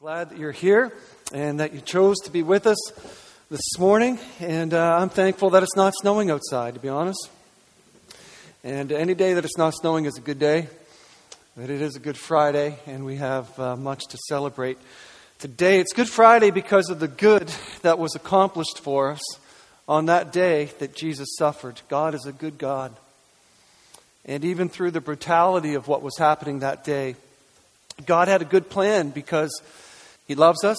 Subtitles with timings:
[0.00, 0.94] Glad that you're here
[1.30, 2.78] and that you chose to be with us
[3.50, 4.18] this morning.
[4.40, 7.28] And uh, I'm thankful that it's not snowing outside, to be honest.
[8.64, 10.68] And any day that it's not snowing is a good day.
[11.58, 14.78] That it is a Good Friday, and we have uh, much to celebrate
[15.38, 15.80] today.
[15.80, 19.20] It's Good Friday because of the good that was accomplished for us
[19.86, 21.78] on that day that Jesus suffered.
[21.90, 22.96] God is a good God.
[24.24, 27.16] And even through the brutality of what was happening that day,
[28.06, 29.50] God had a good plan because
[30.30, 30.78] he loves us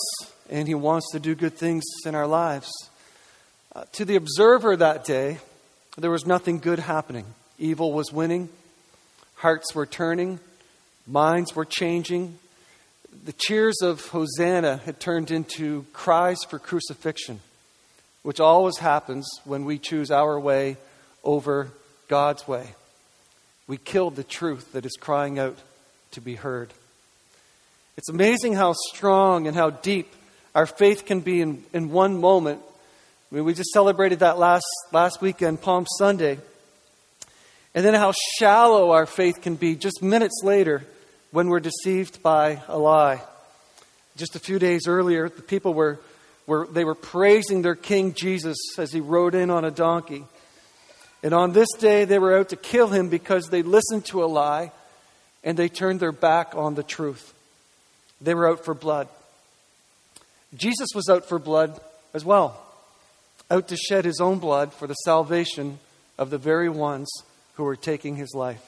[0.50, 2.72] and He wants to do good things in our lives.
[3.76, 5.40] Uh, to the observer that day,
[5.98, 7.26] there was nothing good happening.
[7.60, 8.48] Evil was winning,
[9.36, 10.40] hearts were turning,
[11.06, 12.40] minds were changing.
[13.26, 17.42] The cheers of Hosanna had turned into cries for crucifixion,
[18.24, 20.78] which always happens when we choose our way
[21.26, 21.72] over
[22.08, 22.70] God's way.
[23.68, 25.58] We killed the truth that is crying out
[26.12, 26.74] to be heard.
[27.98, 30.14] It's amazing how strong and how deep
[30.56, 32.62] our faith can be in, in one moment.
[33.32, 36.40] I mean, we just celebrated that last, last weekend, Palm Sunday.
[37.74, 40.84] And then how shallow our faith can be just minutes later
[41.32, 43.22] when we're deceived by a lie.
[44.18, 46.00] Just a few days earlier, the people were,
[46.48, 50.26] were, they were praising their King Jesus as he rode in on a donkey.
[51.24, 54.26] And on this day, they were out to kill him because they listened to a
[54.26, 54.72] lie
[55.44, 57.34] and they turned their back on the truth.
[58.22, 59.08] They were out for blood.
[60.56, 61.80] Jesus was out for blood
[62.14, 62.62] as well,
[63.50, 65.80] out to shed his own blood for the salvation
[66.18, 67.10] of the very ones
[67.56, 68.62] who were taking his life.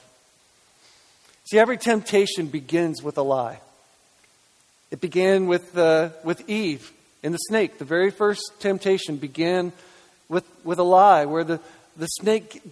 [1.50, 3.60] See, every temptation begins with a lie.
[4.90, 6.90] It began with, uh, with Eve
[7.22, 7.78] and the snake.
[7.78, 9.72] The very first temptation began
[10.28, 11.60] with, with a lie, where the,
[11.96, 12.62] the snake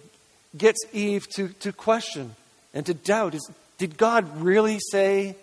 [0.57, 2.35] gets Eve to, to question
[2.73, 3.47] and to doubt is,
[3.77, 5.35] did God really say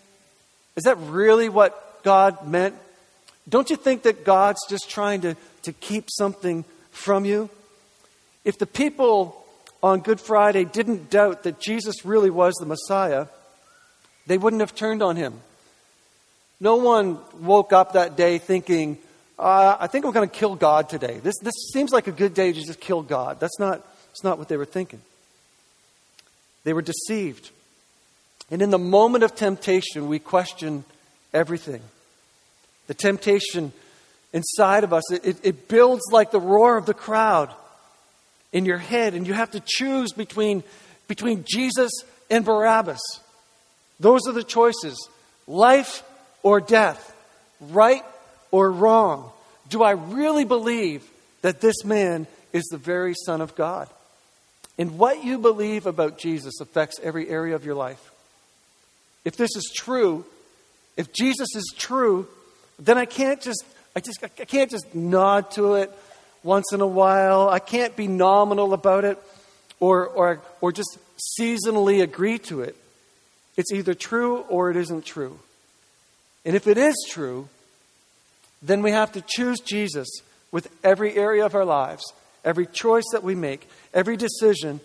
[0.77, 2.75] is that really what God meant?
[3.49, 7.51] Don't you think that God's just trying to, to keep something from you?
[8.45, 9.45] If the people
[9.83, 13.27] on Good Friday didn't doubt that Jesus really was the Messiah,
[14.27, 15.41] they wouldn't have turned on him.
[16.61, 18.99] No one woke up that day thinking,
[19.39, 21.19] uh, I think I'm going to kill God today.
[21.23, 23.41] This, this seems like a good day to just kill God.
[23.41, 25.01] That's not, that's not what they were thinking.
[26.65, 27.51] They were deceived.
[28.51, 30.85] And in the moment of temptation, we question
[31.33, 31.83] everything.
[32.87, 33.73] The temptation
[34.33, 37.55] inside of us, it, it builds like the roar of the crowd
[38.53, 40.65] in your head, and you have to choose between,
[41.07, 41.93] between Jesus
[42.29, 43.01] and Barabbas.
[44.01, 45.09] Those are the choices
[45.47, 46.03] life
[46.43, 47.15] or death,
[47.61, 48.03] right
[48.51, 49.31] or wrong.
[49.69, 51.09] Do I really believe
[51.43, 53.89] that this man is the very Son of God?
[54.79, 58.10] And what you believe about Jesus affects every area of your life.
[59.25, 60.25] If this is true,
[60.97, 62.27] if Jesus is true,
[62.79, 63.65] then I can't just
[63.95, 65.93] I just I can't just nod to it
[66.43, 67.49] once in a while.
[67.49, 69.19] I can't be nominal about it
[69.79, 70.99] or or or just
[71.39, 72.77] seasonally agree to it.
[73.57, 75.39] It's either true or it isn't true.
[76.45, 77.49] And if it is true,
[78.63, 80.09] then we have to choose Jesus
[80.51, 82.03] with every area of our lives,
[82.45, 84.81] every choice that we make, every decision,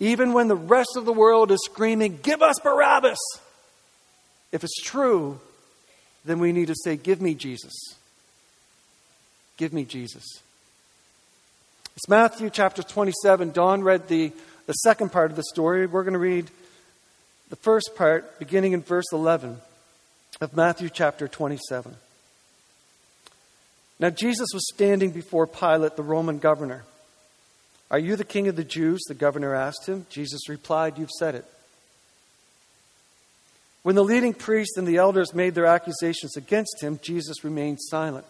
[0.00, 3.18] even when the rest of the world is screaming, Give us Barabbas!
[4.56, 5.38] If it's true,
[6.24, 7.74] then we need to say, Give me Jesus.
[9.58, 10.24] Give me Jesus.
[11.94, 13.50] It's Matthew chapter 27.
[13.50, 14.32] Don read the,
[14.64, 15.84] the second part of the story.
[15.84, 16.50] We're going to read
[17.50, 19.58] the first part, beginning in verse 11
[20.40, 21.94] of Matthew chapter 27.
[24.00, 26.84] Now, Jesus was standing before Pilate, the Roman governor.
[27.90, 29.02] Are you the king of the Jews?
[29.06, 30.06] The governor asked him.
[30.08, 31.44] Jesus replied, You've said it.
[33.86, 38.26] When the leading priests and the elders made their accusations against him, Jesus remained silent.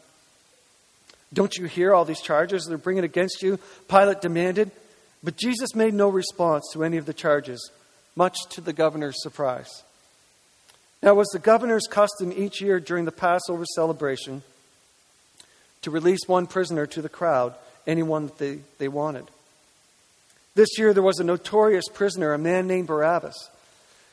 [1.33, 3.59] Don't you hear all these charges they're bringing against you?
[3.89, 4.71] Pilate demanded.
[5.25, 7.71] But Jesus made no response to any of the charges,
[8.17, 9.83] much to the governor's surprise.
[11.03, 14.43] Now, it was the governor's custom each year during the Passover celebration
[15.81, 17.55] to release one prisoner to the crowd,
[17.87, 19.25] anyone that they, they wanted.
[20.55, 23.49] This year, there was a notorious prisoner, a man named Barabbas.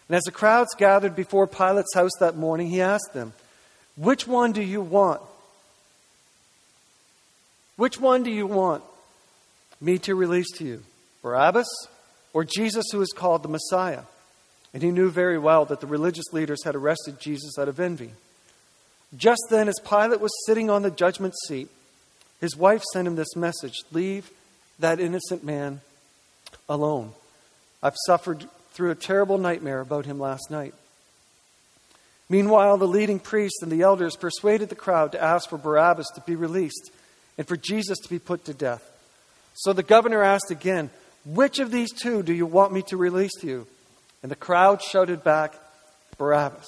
[0.07, 3.33] And as the crowds gathered before Pilate's house that morning, he asked them,
[3.95, 5.21] Which one do you want?
[7.75, 8.83] Which one do you want
[9.81, 10.83] me to release to you?
[11.21, 11.67] Barabbas
[12.33, 14.03] or Jesus, who is called the Messiah?
[14.73, 18.11] And he knew very well that the religious leaders had arrested Jesus out of envy.
[19.15, 21.69] Just then, as Pilate was sitting on the judgment seat,
[22.41, 24.31] his wife sent him this message Leave
[24.79, 25.81] that innocent man
[26.67, 27.13] alone.
[27.81, 30.73] I've suffered through a terrible nightmare about him last night.
[32.29, 36.21] Meanwhile, the leading priests and the elders persuaded the crowd to ask for Barabbas to
[36.21, 36.91] be released
[37.37, 38.83] and for Jesus to be put to death.
[39.53, 40.89] So the governor asked again,
[41.25, 43.67] Which of these two do you want me to release to you?
[44.21, 45.53] And the crowd shouted back,
[46.17, 46.67] Barabbas.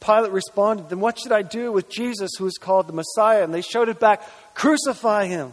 [0.00, 3.42] Pilate responded, Then what should I do with Jesus who is called the Messiah?
[3.42, 4.22] And they shouted back,
[4.54, 5.52] Crucify him.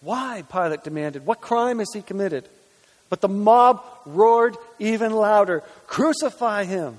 [0.00, 0.42] Why?
[0.50, 1.24] Pilate demanded.
[1.24, 2.48] What crime has he committed?
[3.10, 6.98] But the mob roared even louder, Crucify him.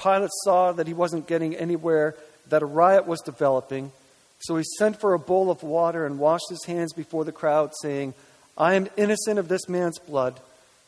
[0.00, 2.14] Pilate saw that he wasn't getting anywhere,
[2.48, 3.92] that a riot was developing.
[4.40, 7.72] So he sent for a bowl of water and washed his hands before the crowd,
[7.82, 8.14] saying,
[8.56, 10.40] I am innocent of this man's blood.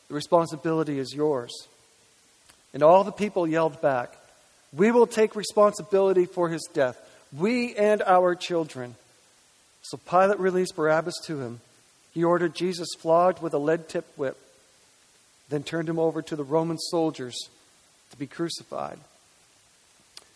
[0.07, 1.51] The responsibility is yours.
[2.73, 4.17] And all the people yelled back,
[4.71, 6.97] We will take responsibility for his death,
[7.31, 8.95] we and our children.
[9.83, 11.61] So Pilate released Barabbas to him.
[12.13, 14.37] He ordered Jesus flogged with a lead tipped whip,
[15.49, 17.35] then turned him over to the Roman soldiers
[18.11, 18.99] to be crucified.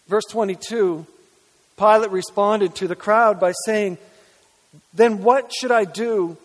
[0.07, 1.06] Verse 22
[1.77, 4.00] Pilate responded to the crowd by saying,
[4.94, 6.38] Then what should I do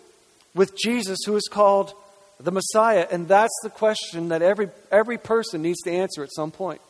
[0.54, 1.94] with Jesus who is called
[2.38, 3.06] the Messiah?
[3.10, 6.82] And that's the question that every, every person needs to answer at some point.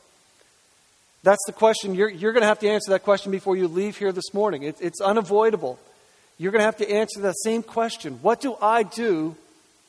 [1.22, 1.94] That's the question.
[1.94, 4.64] You're, you're going to have to answer that question before you leave here this morning.
[4.64, 5.78] It, it's unavoidable.
[6.38, 9.36] You're going to have to answer that same question What do I do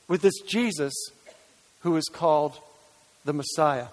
[0.07, 0.93] with this Jesus
[1.81, 2.57] who is called
[3.25, 3.87] the Messiah?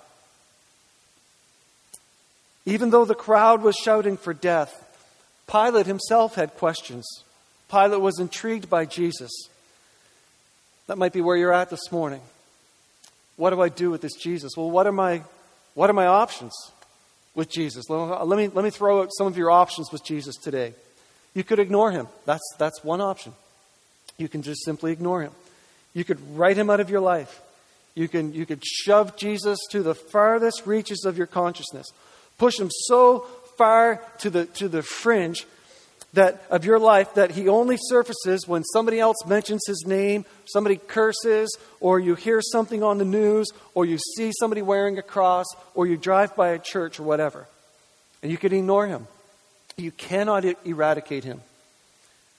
[2.67, 4.87] Even though the crowd was shouting for death,
[5.51, 7.05] Pilate himself had questions.
[7.71, 9.31] Pilate was intrigued by Jesus.
[10.87, 12.21] That might be where you're at this morning.
[13.37, 14.53] What do I do with this Jesus?
[14.57, 15.23] Well, what are my,
[15.75, 16.53] what are my options
[17.35, 17.89] with Jesus?
[17.89, 20.75] Let me, let me throw out some of your options with Jesus today.
[21.35, 22.09] You could ignore him.
[22.27, 23.33] That's, that's one option.
[24.19, 25.33] You can just simply ignore him.
[25.95, 27.41] You could write him out of your life.
[27.95, 31.87] You, can, you could shove Jesus to the farthest reaches of your consciousness
[32.41, 33.21] push him so
[33.59, 35.47] far to the, to the fringe
[36.15, 40.77] that of your life that he only surfaces when somebody else mentions his name, somebody
[40.77, 45.47] curses, or you hear something on the news, or you see somebody wearing a cross,
[45.75, 47.47] or you drive by a church or whatever.
[48.23, 49.07] And you can ignore him.
[49.81, 51.41] You cannot eradicate him.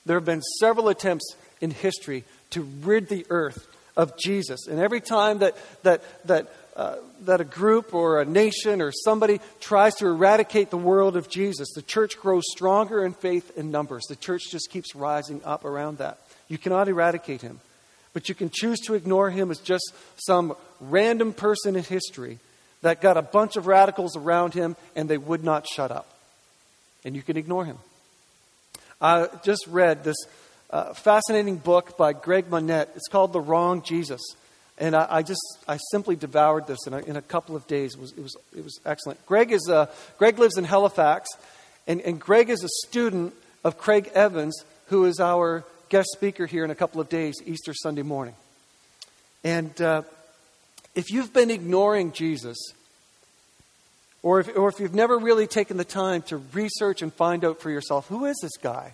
[0.06, 3.68] There have been several attempts in history to rid the earth
[3.98, 4.68] of Jesus.
[4.68, 9.42] And every time that, that, that uh, that a group or a nation or somebody
[9.60, 14.04] tries to eradicate the world of Jesus, the church grows stronger in faith and numbers.
[14.08, 16.18] The church just keeps rising up around that.
[16.48, 17.60] You cannot eradicate him,
[18.14, 22.40] but you can choose to ignore him as just some random person in history
[22.84, 26.08] that got a bunch of radicals around him and they would not shut up.
[27.04, 27.78] And you can ignore him.
[29.02, 30.18] I just read this
[30.70, 32.90] uh, fascinating book by Greg Monette.
[32.96, 34.22] It's called The Wrong Jesus.
[34.78, 37.94] And I, I, just, I simply devoured this in a, in a couple of days.
[37.96, 39.24] It was, it was, it was excellent.
[39.26, 41.30] Greg, is a, Greg lives in Halifax,
[41.88, 43.34] and, and Greg is a student
[43.64, 47.74] of Craig Evans, who is our guest speaker here in a couple of days, Easter
[47.74, 48.34] Sunday morning.
[49.44, 50.04] And uh,
[50.96, 52.58] if you've been ignoring Jesus,
[54.24, 57.60] or if, or if you've never really taken the time to research and find out
[57.60, 58.94] for yourself, who is this guy?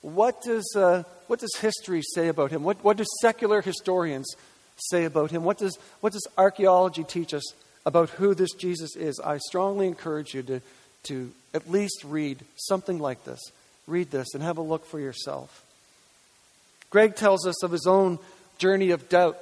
[0.00, 2.64] What does, uh, what does history say about him?
[2.64, 4.34] What, what do secular historians
[4.76, 5.44] say about him?
[5.44, 7.44] What does, what does archaeology teach us
[7.86, 9.20] about who this Jesus is?
[9.20, 10.60] I strongly encourage you to,
[11.04, 13.40] to at least read something like this.
[13.86, 15.64] Read this and have a look for yourself.
[16.90, 18.18] Greg tells us of his own
[18.58, 19.38] journey of doubt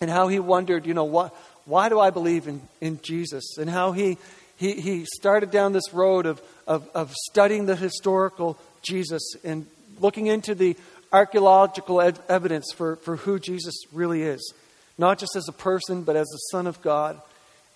[0.00, 1.34] and how he wondered, you know, what,
[1.64, 3.56] why do I believe in, in Jesus?
[3.58, 4.18] And how he,
[4.56, 9.66] he, he started down this road of, of, of studying the historical Jesus and
[10.00, 10.76] looking into the
[11.12, 14.52] archaeological ed- evidence for, for who Jesus really is,
[14.98, 17.20] not just as a person, but as the Son of God.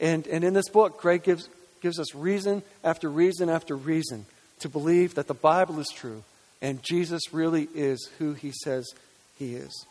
[0.00, 1.48] And, and in this book, Greg gives,
[1.80, 4.26] gives us reason after reason after reason
[4.60, 6.22] to believe that the Bible is true
[6.60, 8.86] and Jesus really is who he says
[9.38, 9.86] he is.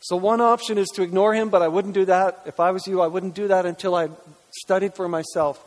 [0.00, 2.42] So, one option is to ignore him, but I wouldn't do that.
[2.46, 4.08] If I was you, I wouldn't do that until I
[4.50, 5.62] studied for myself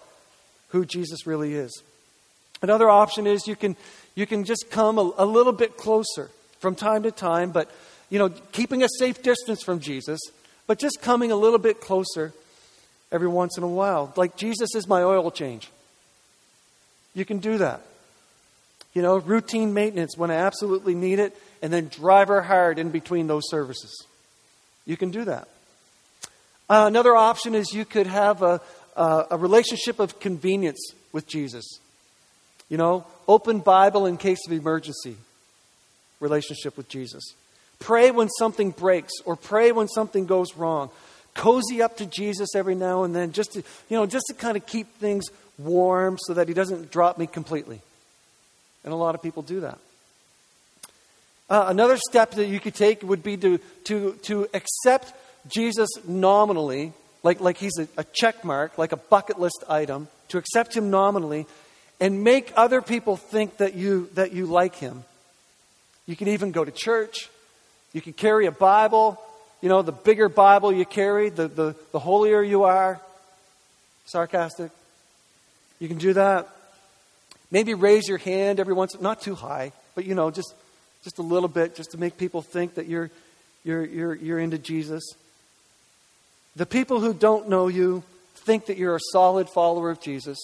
[0.70, 1.84] who Jesus really is.
[2.62, 3.76] Another option is you can,
[4.16, 7.70] you can just come a, a little bit closer from time to time, but,
[8.10, 10.20] you know, keeping a safe distance from Jesus,
[10.68, 12.34] but just coming a little bit closer
[13.12, 14.14] every once in a while.
[14.16, 15.70] Like, Jesus is my oil change.
[17.14, 17.82] You can do that.
[18.94, 22.92] You know, routine maintenance when I absolutely need it, and then drive her hard in
[22.92, 24.06] between those services.
[24.86, 25.48] You can do that.
[26.70, 28.62] Uh, another option is you could have a,
[28.96, 31.80] a, a relationship of convenience with Jesus.
[32.70, 35.18] You know, open Bible in case of emergency
[36.20, 37.34] relationship with Jesus.
[37.80, 40.90] Pray when something breaks or pray when something goes wrong.
[41.34, 44.58] cozy up to Jesus every now and then, just to, you know, just to kind
[44.58, 45.26] of keep things
[45.58, 47.82] warm so that he doesn't drop me completely.
[48.84, 49.78] And a lot of people do that.
[51.52, 55.14] Uh, another step that you could take would be to, to, to accept
[55.50, 56.94] Jesus nominally,
[57.24, 60.90] like, like he's a, a check mark, like a bucket list item, to accept him
[60.90, 61.46] nominally
[62.00, 65.04] and make other people think that you, that you like him.
[66.08, 67.30] You can even go to church.
[67.92, 69.22] You can carry a Bible.
[69.60, 73.02] You know, the bigger Bible you carry, the, the, the holier you are.
[74.06, 74.72] Sarcastic.
[75.80, 76.48] You can do that.
[77.52, 80.54] Maybe raise your hand every once, not too high, but you know, just,
[81.04, 83.10] just a little bit, just to make people think that you're,
[83.64, 85.04] you're, you're, you're into Jesus.
[86.56, 88.04] The people who don't know you
[88.36, 90.38] think that you're a solid follower of Jesus,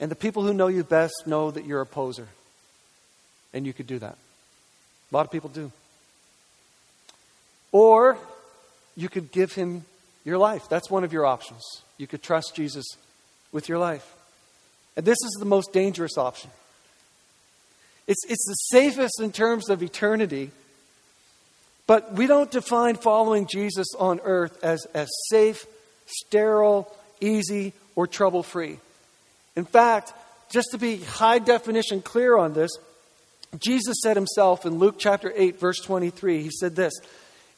[0.00, 2.28] and the people who know you best know that you're a poser.
[3.54, 4.16] And you could do that.
[5.10, 5.72] A lot of people do.
[7.72, 8.18] Or
[8.96, 9.84] you could give him
[10.24, 10.68] your life.
[10.68, 11.62] That's one of your options.
[11.96, 12.84] You could trust Jesus
[13.52, 14.14] with your life.
[14.96, 16.50] And this is the most dangerous option.
[18.08, 20.50] It's, it's the safest in terms of eternity,
[21.86, 25.66] but we don't define following Jesus on earth as, as safe,
[26.06, 28.78] sterile, easy, or trouble free.
[29.56, 30.14] In fact,
[30.50, 32.70] just to be high definition clear on this,
[33.58, 36.94] Jesus said himself in Luke chapter 8, verse 23, he said this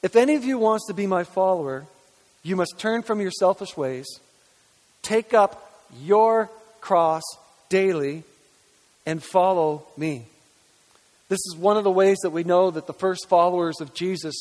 [0.02, 1.86] If any of you wants to be my follower,
[2.42, 4.08] you must turn from your selfish ways,
[5.02, 7.22] take up your cross
[7.68, 8.24] daily,
[9.06, 10.26] and follow me.
[11.30, 14.34] This is one of the ways that we know that the first followers of Jesus,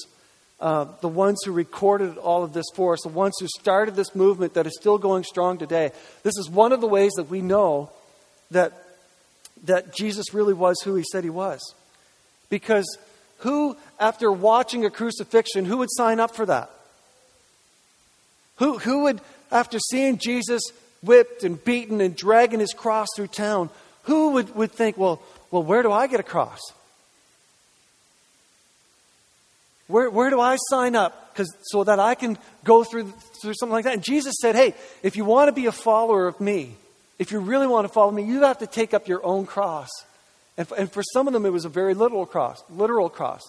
[0.60, 4.15] uh, the ones who recorded all of this for us, the ones who started this
[4.15, 5.91] movement that is still going strong today,
[6.24, 7.91] this is one of the ways that we know
[8.50, 8.74] that
[9.65, 11.75] that Jesus really was who he said he was.
[12.50, 12.98] Because
[13.39, 16.72] who, after watching a crucifixion, who would sign up for that?
[18.55, 20.62] Who, who would, after seeing Jesus
[21.03, 23.69] whipped and beaten and dragging his cross through town,
[24.03, 26.60] who would, would think, well, well, where do I get a cross?
[29.89, 33.74] Where, where do I sign up Cause, so that I can go through, through something
[33.74, 33.96] like that?
[33.96, 36.75] And Jesus said, hey, if you want to be a follower of me,
[37.17, 39.89] if you really want to follow me, you have to take up your own cross.
[40.58, 43.41] And for, and for some of them, it was a very literal cross, literal cross.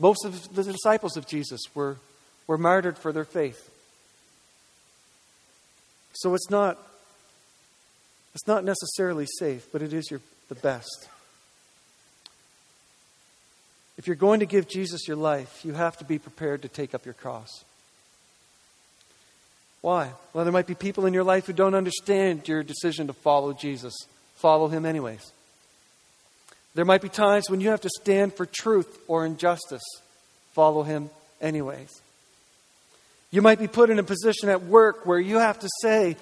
[0.00, 1.96] Most of the disciples of Jesus were,
[2.48, 3.70] were martyred for their faith.
[6.14, 6.76] So it's not,
[8.34, 11.08] it's not necessarily safe, but it is your, the best.
[14.04, 16.94] If you're going to give Jesus your life, you have to be prepared to take
[16.94, 17.48] up your cross.
[19.80, 20.10] Why?
[20.34, 23.54] Well, there might be people in your life who don't understand your decision to follow
[23.54, 23.94] Jesus.
[24.34, 25.32] Follow him anyways.
[26.74, 29.82] There might be times when you have to stand for truth or injustice.
[30.52, 31.08] Follow him
[31.40, 31.88] anyways.
[33.30, 36.18] You might be put in a position at work where you have to say,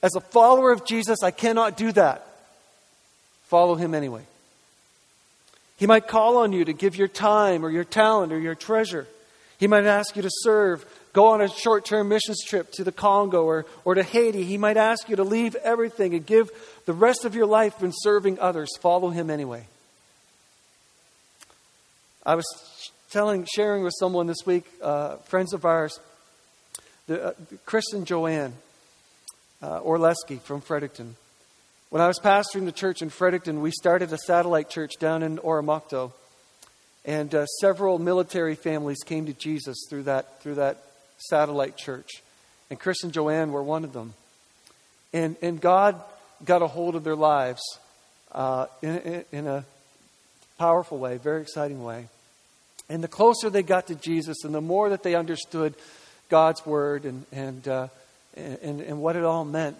[0.00, 2.24] as a follower of Jesus, I cannot do that.
[3.46, 4.22] Follow him anyway.
[5.76, 9.06] He might call on you to give your time or your talent or your treasure.
[9.58, 10.84] He might ask you to serve
[11.16, 14.58] go on a short term missions trip to the Congo or, or to Haiti, he
[14.58, 16.50] might ask you to leave everything and give
[16.84, 18.68] the rest of your life in serving others.
[18.80, 19.66] Follow him anyway.
[22.26, 22.44] I was
[23.10, 25.98] telling, sharing with someone this week, uh, friends of ours,
[27.06, 27.32] the, uh,
[27.64, 28.52] Chris and Joanne
[29.62, 31.16] uh, Orleski from Fredericton.
[31.88, 35.38] When I was pastoring the church in Fredericton, we started a satellite church down in
[35.38, 36.10] Oromocto.
[37.04, 40.82] And uh, several military families came to Jesus through that, through that
[41.18, 42.10] satellite church.
[42.70, 44.14] And Chris and Joanne were one of them.
[45.12, 46.02] And, and God
[46.44, 47.62] got a hold of their lives
[48.32, 49.64] uh, in, in a
[50.58, 52.08] powerful way, very exciting way.
[52.88, 55.74] And the closer they got to Jesus and the more that they understood
[56.30, 57.88] God's word and, and, uh,
[58.36, 59.76] and, and what it all meant,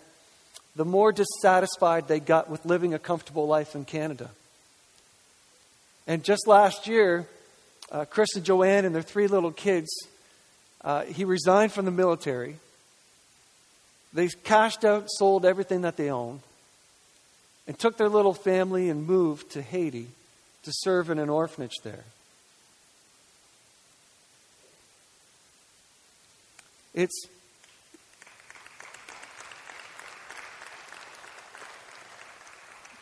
[0.76, 4.30] the more dissatisfied they got with living a comfortable life in Canada.
[6.06, 7.26] And just last year,
[7.90, 9.88] uh, Chris and Joanne and their three little kids
[10.82, 12.56] uh, he resigned from the military.
[14.12, 16.40] They cashed out, sold everything that they owned,
[17.66, 20.06] and took their little family and moved to Haiti
[20.62, 22.04] to serve in an orphanage there.
[26.94, 27.26] It's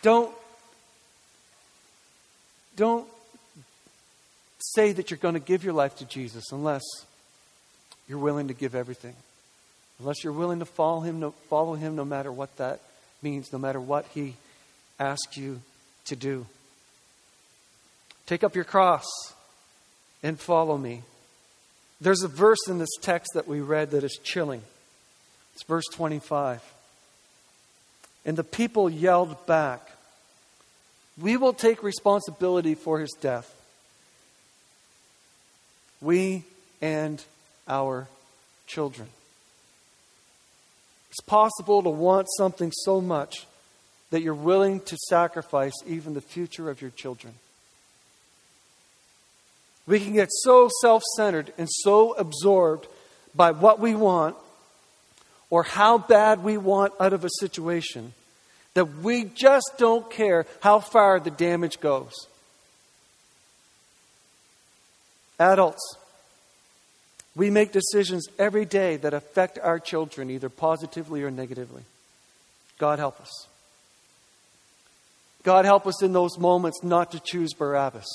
[0.05, 0.35] don't
[2.77, 3.09] don't
[4.59, 6.83] say that you're going to give your life to Jesus unless
[8.07, 9.15] you're willing to give everything.
[9.99, 12.81] Unless you're willing to follow him, no, follow him no matter what that
[13.23, 14.35] means, no matter what he
[15.01, 15.61] asks you
[16.07, 16.47] to do.
[18.27, 19.07] Take up your cross
[20.23, 21.03] and follow me.
[22.01, 24.63] There's a verse in this text that we read that is chilling.
[25.55, 26.61] It's verse 25.
[28.27, 29.94] And the people yelled back,
[31.21, 33.53] We will take responsibility for his death.
[36.01, 36.45] We
[36.83, 37.23] and
[37.69, 38.09] our
[38.67, 39.09] children.
[41.11, 43.47] It's possible to want something so much
[44.11, 47.35] that you're willing to sacrifice even the future of your children.
[49.87, 52.87] We can get so self centered and so absorbed
[53.35, 54.37] by what we want
[55.51, 58.13] or how bad we want out of a situation
[58.75, 62.13] that we just don't care how far the damage goes.
[65.39, 65.97] Adults,
[67.37, 71.83] we make decisions every day that affect our children, either positively or negatively.
[72.79, 73.47] God help us.
[75.43, 78.07] God help us in those moments not to choose Barabbas.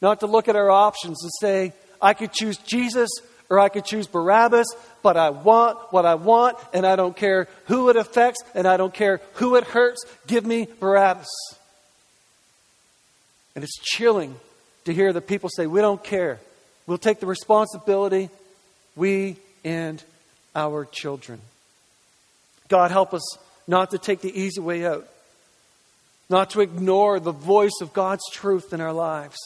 [0.00, 3.08] Not to look at our options and say, I could choose Jesus
[3.50, 4.66] or I could choose Barabbas,
[5.02, 8.76] but I want what I want, and I don't care who it affects, and I
[8.76, 10.04] don't care who it hurts.
[10.26, 11.28] Give me Barabbas.
[13.54, 14.36] And it's chilling
[14.84, 16.40] to hear the people say, We don't care.
[16.86, 18.30] We'll take the responsibility,
[18.96, 20.02] we and
[20.54, 21.40] our children.
[22.68, 25.06] God, help us not to take the easy way out,
[26.30, 29.36] not to ignore the voice of God's truth in our lives.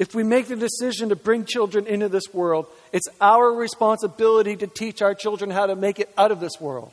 [0.00, 4.66] If we make the decision to bring children into this world, it's our responsibility to
[4.66, 6.90] teach our children how to make it out of this world.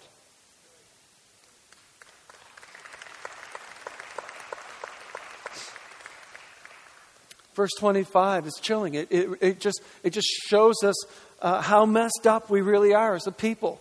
[7.56, 8.96] Verse 25 is chilling.
[8.96, 10.96] It, it, it just, it just shows us
[11.42, 13.80] uh, how messed up we really are as a people.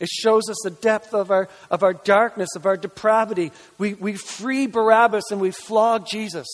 [0.00, 3.52] It shows us the depth of our, of our darkness, of our depravity.
[3.78, 6.46] We, we free Barabbas and we flog Jesus.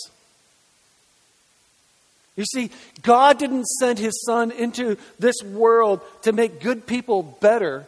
[2.37, 2.71] You see,
[3.03, 7.87] God didn't send his son into this world to make good people better.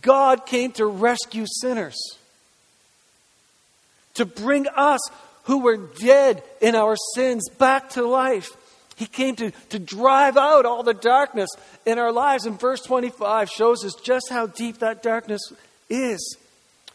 [0.00, 1.96] God came to rescue sinners,
[4.14, 5.00] to bring us
[5.44, 8.56] who were dead in our sins back to life.
[8.96, 11.50] He came to, to drive out all the darkness
[11.84, 12.46] in our lives.
[12.46, 15.42] And verse 25 shows us just how deep that darkness
[15.90, 16.38] is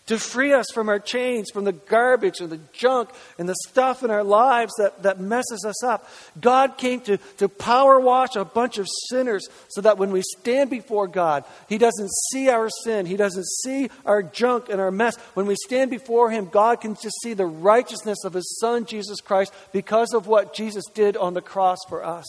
[0.09, 4.03] to free us from our chains, from the garbage and the junk and the stuff
[4.03, 6.09] in our lives that, that messes us up.
[6.41, 10.71] God came to, to power wash a bunch of sinners so that when we stand
[10.71, 15.15] before God, He doesn't see our sin, He doesn't see our junk and our mess.
[15.35, 19.21] When we stand before Him, God can just see the righteousness of His Son, Jesus
[19.21, 22.25] Christ, because of what Jesus did on the cross for us.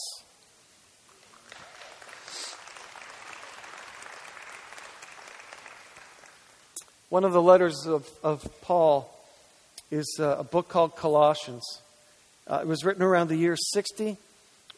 [7.11, 9.13] One of the letters of, of Paul
[9.91, 11.81] is uh, a book called Colossians.
[12.47, 14.15] Uh, it was written around the year 60.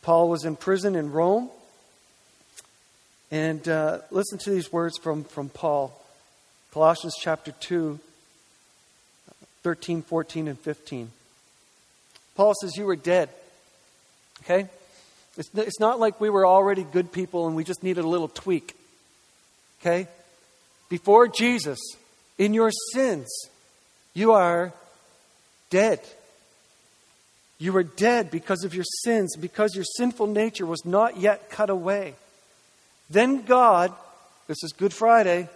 [0.02, 1.52] Paul was in prison in Rome.
[3.30, 5.96] And uh, listen to these words from, from Paul
[6.72, 8.00] Colossians chapter 2,
[9.62, 11.12] 13, 14, and 15.
[12.34, 13.30] Paul says, You were dead.
[14.41, 14.67] Okay?
[15.38, 18.28] It's, it's not like we were already good people and we just needed a little
[18.28, 18.76] tweak.
[19.82, 20.08] Okay?
[20.89, 21.78] Before Jesus,
[22.38, 23.30] in your sins,
[24.13, 24.74] you are
[25.69, 26.00] dead.
[27.60, 31.69] You were dead because of your sins, because your sinful nature was not yet cut
[31.69, 32.15] away.
[33.10, 33.93] Then God,
[34.48, 35.48] this is Good Friday,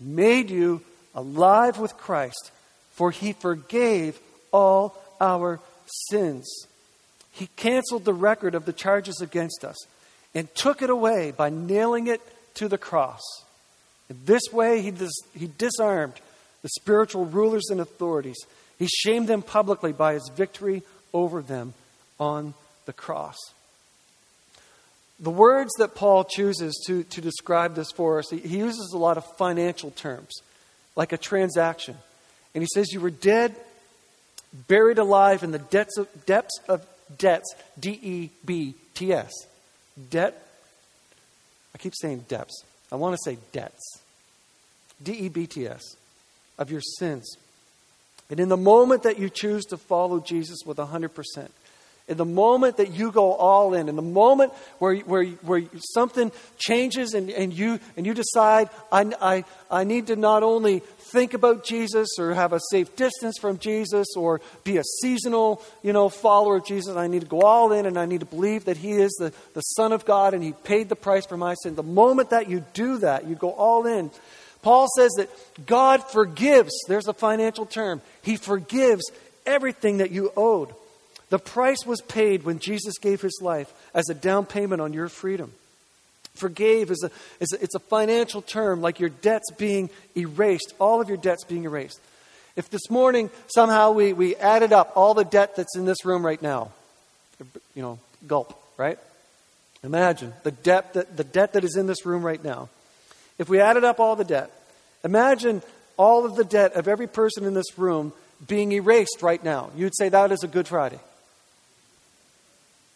[0.00, 0.82] made you
[1.14, 2.50] alive with Christ,
[2.92, 4.18] for he forgave
[4.52, 5.60] all our
[6.08, 6.48] sins.
[7.32, 9.76] He canceled the record of the charges against us
[10.34, 12.20] and took it away by nailing it
[12.54, 13.22] to the cross.
[14.10, 16.14] In this way, he, dis- he disarmed
[16.62, 18.36] the spiritual rulers and authorities.
[18.78, 21.74] He shamed them publicly by his victory over them
[22.18, 22.54] on
[22.86, 23.36] the cross.
[25.20, 28.98] The words that Paul chooses to, to describe this for us, he, he uses a
[28.98, 30.42] lot of financial terms,
[30.96, 31.96] like a transaction.
[32.54, 33.54] And he says, You were dead,
[34.68, 36.84] buried alive in the depths of, depths of
[37.16, 39.32] debts, D E B T S.
[40.10, 40.40] Debt.
[41.74, 42.64] I keep saying depths.
[42.92, 44.00] I want to say debts.
[45.02, 45.82] D E B T S.
[46.58, 47.36] Of your sins.
[48.30, 51.48] And in the moment that you choose to follow Jesus with 100%,
[52.06, 55.62] in the moment that you go all in, in the moment where, where, where
[55.94, 60.80] something changes and, and, you, and you decide, I, I, I need to not only
[60.80, 65.94] think about Jesus or have a safe distance from Jesus or be a seasonal, you
[65.94, 66.94] know, follower of Jesus.
[66.94, 69.32] I need to go all in and I need to believe that He is the,
[69.54, 71.74] the Son of God and He paid the price for my sin.
[71.74, 74.10] The moment that you do that, you go all in.
[74.60, 75.30] Paul says that
[75.66, 76.72] God forgives.
[76.86, 78.02] There's a financial term.
[78.20, 79.10] He forgives
[79.46, 80.74] everything that you owed.
[81.30, 85.08] The price was paid when Jesus gave his life as a down payment on your
[85.08, 85.52] freedom.
[86.34, 87.10] Forgave is a,
[87.40, 91.44] is a, it's a financial term, like your debts being erased, all of your debts
[91.44, 92.00] being erased.
[92.56, 96.24] If this morning somehow we, we added up all the debt that's in this room
[96.24, 96.70] right now,
[97.74, 98.98] you know, gulp, right?
[99.82, 102.68] Imagine the debt that, the debt that is in this room right now.
[103.38, 104.50] If we added up all the debt,
[105.04, 105.62] imagine
[105.96, 108.12] all of the debt of every person in this room
[108.46, 109.70] being erased right now.
[109.76, 110.98] You'd say that is a Good Friday.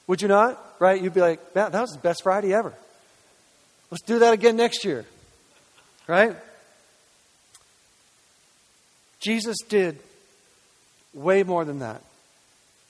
[0.09, 0.61] Would you not?
[0.81, 1.01] Right?
[1.01, 2.73] You'd be like, that, that was the best Friday ever.
[3.91, 5.05] Let's do that again next year.
[6.09, 6.35] Right?
[9.21, 9.99] Jesus did
[11.15, 12.03] way more than that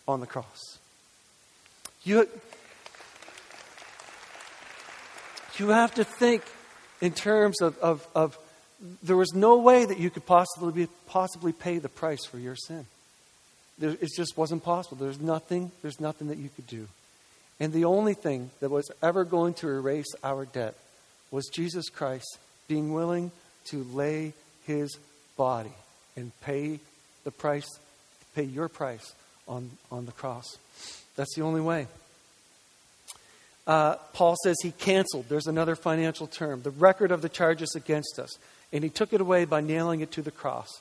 [0.07, 0.79] on the cross.
[2.05, 2.29] You,
[5.59, 6.43] you have to think
[7.01, 8.39] in terms of, of, of
[9.03, 12.57] there was no way that you could possibly, be, possibly pay the price for your
[12.57, 12.87] sin.
[13.79, 14.97] There, it just wasn't possible.
[14.97, 16.87] There's nothing, there's nothing that you could do.
[17.61, 20.75] And the only thing that was ever going to erase our debt
[21.31, 23.31] was Jesus Christ being willing
[23.67, 24.33] to lay
[24.67, 24.97] his
[25.37, 25.73] body
[26.17, 26.81] and pay
[27.25, 27.69] the price,
[28.35, 29.13] pay your price
[29.47, 30.59] on, on the cross.
[31.17, 31.87] That's the only way.
[33.67, 38.19] Uh, Paul says he canceled, there's another financial term, the record of the charges against
[38.19, 38.39] us,
[38.73, 40.81] and he took it away by nailing it to the cross.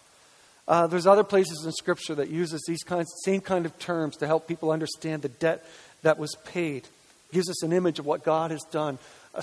[0.67, 4.27] Uh, there's other places in Scripture that uses these kinds, same kind of terms to
[4.27, 5.65] help people understand the debt
[6.01, 6.88] that was paid.
[7.31, 8.97] Gives us an image of what God has done.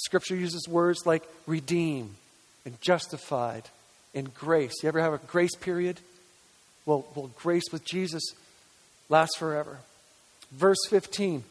[0.05, 2.17] Scripture uses words like redeem
[2.65, 3.65] and justified
[4.15, 4.73] and grace.
[4.83, 6.01] You ever have a grace period?
[6.87, 8.23] Well, well, grace with Jesus
[9.09, 9.79] lasts forever.
[10.53, 11.45] Verse 15.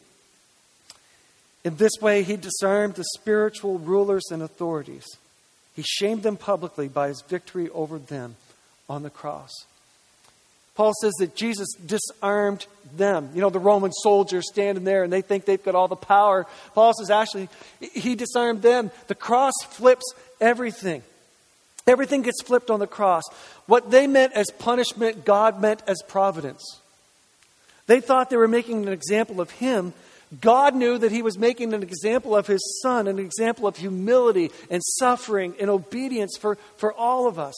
[1.63, 5.05] In this way, he disarmed the spiritual rulers and authorities.
[5.75, 8.35] He shamed them publicly by his victory over them
[8.89, 9.51] on the cross.
[10.75, 13.29] Paul says that Jesus disarmed them.
[13.36, 16.47] You know, the Roman soldiers standing there and they think they've got all the power.
[16.73, 18.91] Paul says actually, he disarmed them.
[19.07, 21.03] The cross flips everything.
[21.86, 23.23] Everything gets flipped on the cross.
[23.65, 26.79] What they meant as punishment, God meant as providence.
[27.88, 29.93] They thought they were making an example of Him.
[30.39, 34.49] God knew that He was making an example of His Son, an example of humility
[34.69, 37.53] and suffering and obedience for, for all of us.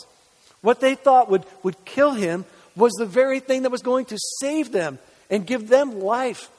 [0.62, 4.18] What they thought would, would kill Him was the very thing that was going to
[4.40, 6.50] save them and give them life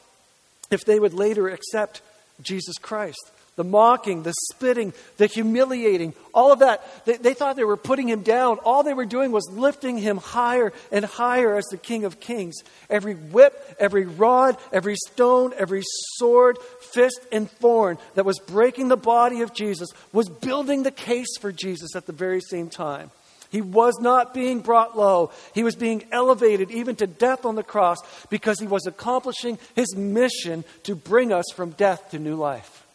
[0.71, 2.01] if they would later accept
[2.43, 6.85] Jesus Christ the mocking, the spitting, the humiliating, all of that.
[7.07, 8.59] They, they, thought they were putting him down.
[8.59, 12.57] All they were doing was lifting him higher and higher as the King of Kings.
[12.89, 15.83] Every whip, every rod, every stone, every
[16.19, 16.59] sword,
[16.93, 21.51] fist, and thorn that was breaking the body of Jesus was building the case for
[21.51, 23.11] Jesus at the very same time.
[23.57, 25.31] He was not being brought low.
[25.55, 27.97] He was being elevated even to death on the cross
[28.29, 32.87] because he was accomplishing his mission to bring us from death to new life.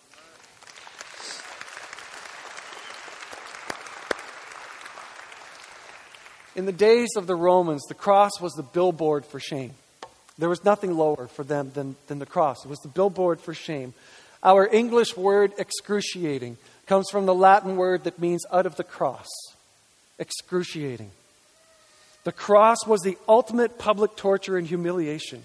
[6.56, 9.74] In the days of the Romans, the cross was the billboard for shame.
[10.38, 12.64] There was nothing lower for them than, than the cross.
[12.64, 13.96] It was the billboard for shame.
[14.44, 19.26] Our English word excruciating comes from the Latin word that means out of the cross.
[20.22, 21.10] Excruciating.
[22.24, 25.42] The cross was the ultimate public torture and humiliation.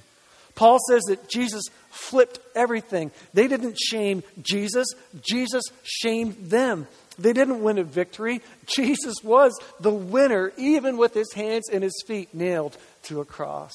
[0.54, 3.10] Paul says that Jesus flipped everything.
[3.32, 4.86] They didn't shame Jesus,
[5.22, 6.86] Jesus shamed them.
[7.18, 8.42] They didn't win a victory.
[8.66, 13.72] Jesus was the winner, even with his hands and his feet nailed to a cross.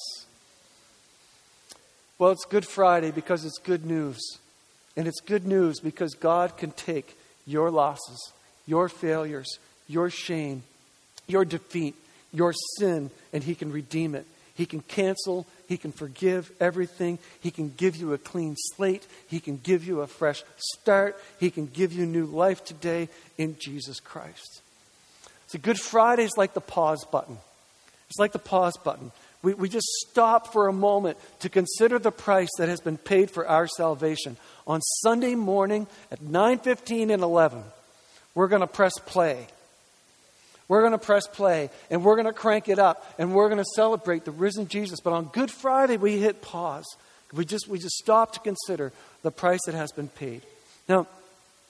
[2.18, 4.20] Well, it's Good Friday because it's good news.
[4.96, 8.32] And it's good news because God can take your losses,
[8.64, 10.62] your failures, your shame,
[11.26, 11.94] your defeat,
[12.32, 14.26] your sin, and He can redeem it.
[14.54, 17.18] He can cancel he can forgive everything.
[17.40, 19.06] He can give you a clean slate.
[19.26, 21.18] He can give you a fresh start.
[21.40, 23.08] He can give you new life today
[23.38, 24.60] in Jesus Christ.
[25.46, 27.38] So, Good Friday is like the pause button.
[28.10, 29.12] It's like the pause button.
[29.42, 33.30] We, we just stop for a moment to consider the price that has been paid
[33.30, 34.36] for our salvation.
[34.66, 37.64] On Sunday morning at 9:15 and 11,
[38.34, 39.46] we're going to press play
[40.72, 43.62] we're going to press play and we're going to crank it up and we're going
[43.62, 45.00] to celebrate the risen Jesus.
[45.00, 46.86] But on Good Friday, we hit pause.
[47.30, 50.40] We just, we just stop to consider the price that has been paid.
[50.88, 51.06] Now,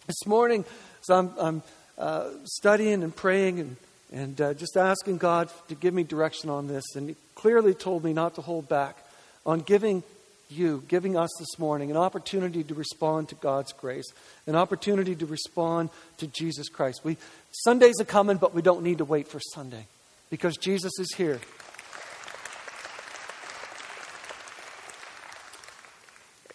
[0.07, 0.65] this morning,
[1.01, 1.63] so I'm, I'm
[1.99, 3.77] uh, studying and praying and,
[4.13, 6.85] and uh, just asking God to give me direction on this.
[6.95, 8.97] And He clearly told me not to hold back
[9.45, 10.05] on giving
[10.49, 14.07] you, giving us this morning an opportunity to respond to God's grace,
[14.47, 17.01] an opportunity to respond to Jesus Christ.
[17.03, 17.17] We,
[17.53, 19.87] Sundays are coming, but we don't need to wait for Sunday
[20.31, 21.39] because Jesus is here.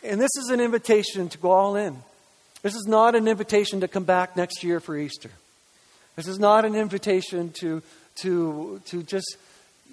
[0.03, 2.01] And this is an invitation to go all in.
[2.63, 5.29] This is not an invitation to come back next year for Easter.
[6.15, 7.83] This is not an invitation to,
[8.15, 9.38] to, to just,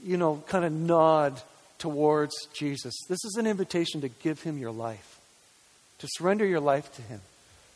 [0.03, 1.41] you know, kind of nod
[1.79, 2.95] towards Jesus.
[3.09, 5.19] This is an invitation to give him your life,
[5.99, 7.21] to surrender your life to him,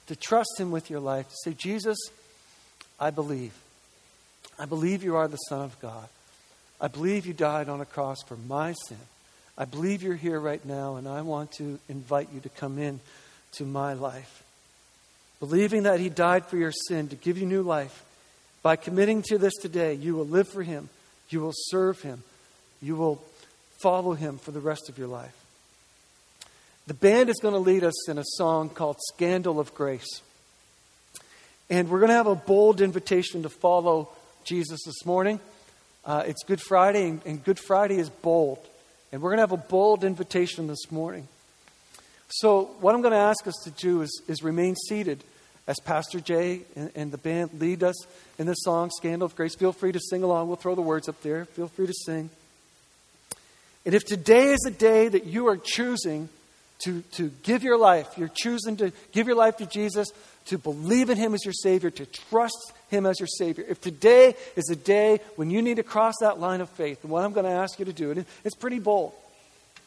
[0.06, 1.98] to trust him with your life, to say, Jesus,
[3.00, 3.52] I believe.
[4.58, 6.08] I believe you are the Son of God.
[6.80, 8.98] I believe you died on a cross for my sin.
[9.56, 13.00] I believe you're here right now, and I want to invite you to come in
[13.52, 14.42] to my life.
[15.40, 18.04] Believing that He died for your sin to give you new life.
[18.62, 20.88] By committing to this today, you will live for Him,
[21.28, 22.22] you will serve Him,
[22.80, 23.22] you will
[23.80, 25.34] follow Him for the rest of your life.
[26.86, 30.22] The band is going to lead us in a song called Scandal of Grace.
[31.70, 34.08] And we're going to have a bold invitation to follow
[34.44, 35.38] Jesus this morning.
[36.02, 38.58] Uh, it's Good Friday, and, and Good Friday is bold.
[39.12, 41.28] And we're going to have a bold invitation this morning.
[42.30, 45.22] So, what I'm going to ask us to do is, is remain seated
[45.66, 47.96] as Pastor Jay and, and, the band lead us
[48.38, 49.54] in this song, Scandal of Grace.
[49.54, 50.48] Feel free to sing along.
[50.48, 51.44] We'll throw the words up there.
[51.44, 52.30] Feel free to sing.
[53.84, 56.30] And if today is a day that you are choosing
[56.80, 60.08] to, to give your life, you're choosing to give your life to Jesus,
[60.46, 63.64] to believe in Him as your Savior, to trust Him as your Savior.
[63.68, 67.10] If today is a day when you need to cross that line of faith, and
[67.10, 69.12] what I'm going to ask you to do, and it's pretty bold,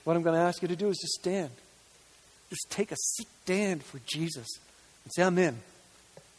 [0.04, 1.51] what I'm going to ask you to do is just stand.
[2.49, 4.47] Just take a stand for Jesus
[5.04, 5.58] and say, I'm in.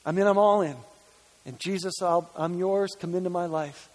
[0.04, 0.76] I'm in, I'm all in.
[1.46, 2.94] And Jesus, i am yours.
[3.00, 3.88] Come into my life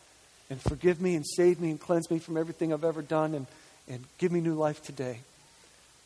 [0.50, 3.46] and forgive me and save me and cleanse me from everything I've ever done and,
[3.88, 5.20] and give me new life today.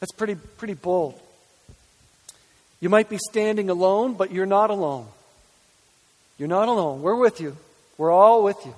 [0.01, 1.17] That's pretty, pretty bold.
[2.81, 5.05] You might be standing alone, but you're not alone.
[6.39, 7.03] You're not alone.
[7.03, 7.55] We're with you.
[7.97, 8.73] We're all with you.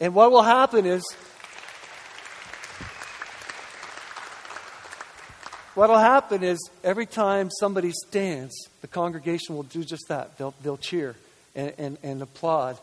[0.00, 1.02] And what will happen is,
[5.74, 10.38] what will happen is every time somebody stands, the congregation will do just that.
[10.38, 11.16] They'll, they'll cheer
[11.56, 12.78] and, and, and applaud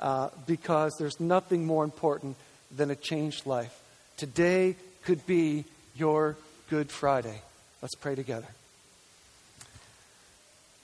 [0.00, 2.36] uh, because there's nothing more important
[2.76, 3.80] than a changed life.
[4.16, 5.64] Today could be
[5.94, 6.36] your
[6.70, 7.42] Good Friday.
[7.82, 8.46] Let's pray together.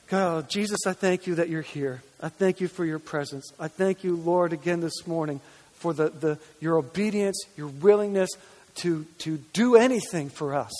[0.09, 2.03] God, Jesus, I thank you that you're here.
[2.21, 3.53] I thank you for your presence.
[3.61, 5.41] I thank you, Lord, again this morning
[5.75, 8.31] for the, the, your obedience, your willingness
[8.77, 10.73] to, to do anything for us,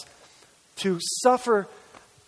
[0.79, 1.69] to suffer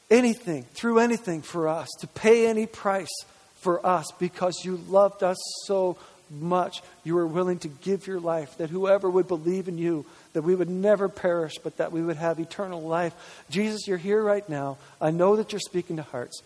[0.09, 3.25] anything, through anything for us, to pay any price
[3.57, 5.97] for us because you loved us so
[6.31, 6.83] much.
[7.05, 10.55] You were willing to give your life, that whoever would believe in you, that we
[10.55, 13.15] would never perish, but that we would have eternal life.
[13.51, 14.79] Jesus, you're here right now.
[15.01, 16.43] I know that you're speaking to hearts.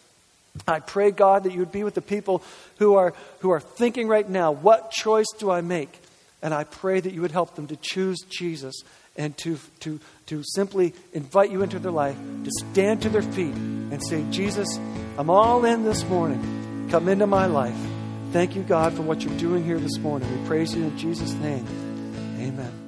[0.67, 2.43] I pray, God, that you would be with the people
[2.79, 6.01] who are, who are thinking right now, what choice do I make?
[6.43, 8.75] And I pray that you would help them to choose Jesus
[9.17, 13.55] and to, to, to simply invite you into their life, to stand to their feet
[13.55, 14.69] and say, Jesus,
[15.19, 16.89] I'm all in this morning.
[16.91, 17.92] Come into my life.
[18.33, 20.27] Thank you, God, for what you're doing here this morning.
[20.41, 21.67] We praise you in Jesus' name.
[22.41, 22.82] Amen.